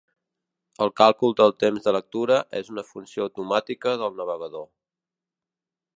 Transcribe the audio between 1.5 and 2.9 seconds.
temps de lectura és una